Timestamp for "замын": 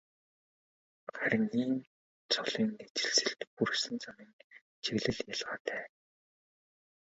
4.03-4.31